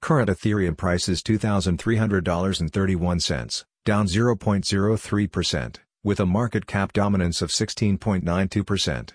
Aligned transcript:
Current 0.00 0.30
Ethereum 0.30 0.76
price 0.76 1.08
is 1.08 1.24
$2,300.31, 1.24 3.64
down 3.84 4.06
0.03%, 4.06 5.76
with 6.04 6.20
a 6.20 6.26
market 6.26 6.66
cap 6.68 6.92
dominance 6.92 7.42
of 7.42 7.50
16.92%. 7.50 9.10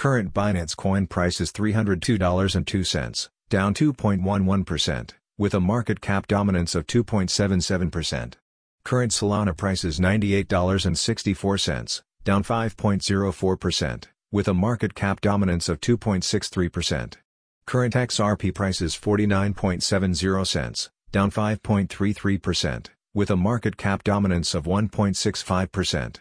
Current 0.00 0.32
Binance 0.32 0.74
Coin 0.74 1.06
price 1.06 1.42
is 1.42 1.52
$302.02, 1.52 3.28
down 3.50 3.74
2.11%, 3.74 5.10
with 5.36 5.52
a 5.52 5.60
market 5.60 6.00
cap 6.00 6.26
dominance 6.26 6.74
of 6.74 6.86
2.77%. 6.86 8.32
Current 8.82 9.12
Solana 9.12 9.54
price 9.54 9.84
is 9.84 10.00
$98.64, 10.00 12.02
down 12.24 12.42
5.04%, 12.42 14.04
with 14.32 14.48
a 14.48 14.54
market 14.54 14.94
cap 14.94 15.20
dominance 15.20 15.68
of 15.68 15.82
2.63%. 15.82 17.16
Current 17.66 17.92
XRP 17.92 18.54
price 18.54 18.80
is 18.80 18.96
49.70 18.96 20.46
cents, 20.46 20.88
down 21.12 21.30
5.33%, 21.30 22.86
with 23.12 23.30
a 23.30 23.36
market 23.36 23.76
cap 23.76 24.02
dominance 24.02 24.54
of 24.54 24.64
1.65%. 24.64 26.16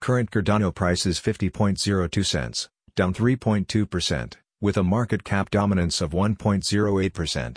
Current 0.00 0.30
Cardano 0.30 0.74
price 0.74 1.06
is 1.06 1.18
50.02 1.18 2.26
cents, 2.26 2.68
down 2.94 3.14
3.2%, 3.14 4.34
with 4.60 4.76
a 4.76 4.82
market 4.82 5.24
cap 5.24 5.50
dominance 5.50 6.02
of 6.02 6.10
1.08%. 6.10 7.56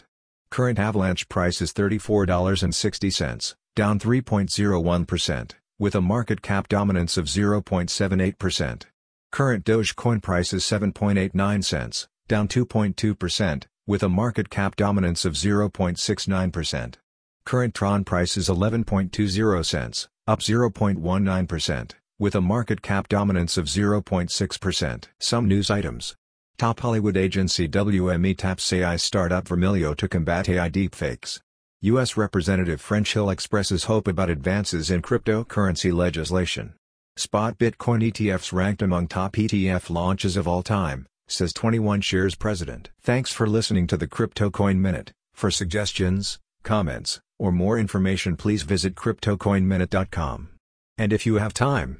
Current 0.50 0.80
Avalanche 0.80 1.28
price 1.28 1.62
is 1.62 1.74
$34.60, 1.74 3.56
down 3.76 4.00
3.01%, 4.00 5.52
with 5.78 5.96
a 5.96 6.02
market 6.02 6.42
cap 6.42 6.70
dominance 6.70 7.18
of 7.18 7.26
0.78%. 7.26 8.84
Current 9.32 9.66
Dogecoin 9.66 10.24
price 10.24 10.54
is 10.54 10.64
7.89 10.64 11.64
cents, 11.66 12.08
down 12.30 12.48
2.2%, 12.48 13.64
with 13.86 14.04
a 14.04 14.10
market 14.10 14.50
cap 14.50 14.78
dominance 14.78 15.26
of 15.26 15.34
0.69%. 15.34 16.96
Current 17.46 17.74
Tron 17.74 18.06
price 18.06 18.38
is 18.38 18.48
11.20 18.48 19.66
cents, 19.66 20.08
up 20.26 20.40
0.19% 20.40 21.92
with 22.18 22.36
a 22.36 22.42
market 22.42 22.82
cap 22.82 23.08
dominance 23.10 23.58
of 23.58 23.66
0.6%. 23.66 25.04
Some 25.20 25.48
news 25.48 25.70
items. 25.70 26.16
Top 26.58 26.80
Hollywood 26.80 27.18
agency 27.18 27.68
WME 27.68 28.38
taps 28.38 28.72
AI 28.72 28.96
startup 28.96 29.46
Vermillio 29.46 29.96
to 29.98 30.08
combat 30.08 30.48
AI 30.48 30.70
deepfakes. 30.70 31.42
U.S. 31.82 32.16
Representative 32.16 32.80
French 32.80 33.14
Hill 33.14 33.30
expresses 33.30 33.84
hope 33.84 34.08
about 34.08 34.30
advances 34.30 34.90
in 34.90 35.02
cryptocurrency 35.02 35.94
legislation. 35.94 36.74
Spot 37.18 37.58
Bitcoin 37.58 38.10
ETFs 38.10 38.54
ranked 38.54 38.82
among 38.82 39.08
top 39.08 39.34
ETF 39.34 39.90
launches 39.90 40.38
of 40.38 40.48
all 40.48 40.64
time, 40.64 41.08
says 41.28 41.52
21Shares 41.52 42.40
president. 42.40 42.90
Thanks 43.02 43.34
for 43.34 43.48
listening 43.48 43.88
to 43.88 43.98
the 43.98 44.08
Crypto 44.08 44.50
Coin 44.50 44.82
Minute. 44.82 45.12
For 45.34 45.52
suggestions, 45.52 46.40
comments, 46.64 47.20
or 47.38 47.52
more 47.52 47.78
information 47.78 48.38
please 48.38 48.64
visit 48.64 48.96
CryptoCoinMinute.com. 48.96 50.50
And 50.98 51.12
if 51.12 51.26
you 51.26 51.36
have 51.36 51.54
time, 51.54 52.00